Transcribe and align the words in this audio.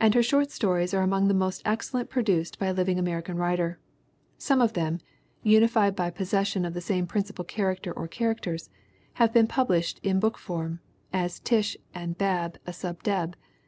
And 0.00 0.12
her 0.16 0.24
short 0.24 0.50
stories 0.50 0.92
are 0.92 1.02
among 1.04 1.28
the 1.28 1.32
most 1.32 1.62
excellent 1.64 2.10
produced 2.10 2.58
by 2.58 2.66
a 2.66 2.72
living 2.72 2.98
Ameri 2.98 3.24
can 3.24 3.36
writer. 3.36 3.78
Some 4.38 4.60
of 4.60 4.72
them, 4.72 4.98
unified 5.44 5.94
by 5.94 6.10
possession 6.10 6.64
of 6.64 6.74
the 6.74 6.80
same 6.80 7.06
principal 7.06 7.44
character 7.44 7.92
or 7.92 8.08
characters, 8.08 8.70
have 9.22 9.32
been 9.32 9.46
published 9.46 10.00
in 10.02 10.18
book 10.18 10.36
form, 10.36 10.80
as 11.12 11.38
Tish 11.38 11.76
and 11.94 12.18
Bab, 12.18 12.58
a 12.66 12.72
Sub 12.72 13.00
Deb. 13.04 13.36